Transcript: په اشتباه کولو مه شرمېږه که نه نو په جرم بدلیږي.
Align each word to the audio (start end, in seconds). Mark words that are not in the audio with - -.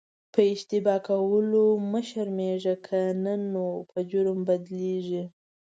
په 0.33 0.39
اشتباه 0.53 0.99
کولو 1.07 1.63
مه 1.91 2.01
شرمېږه 2.09 2.75
که 2.87 2.99
نه 3.23 3.33
نو 3.51 3.65
په 3.89 3.99
جرم 4.09 4.39
بدلیږي. 4.47 5.23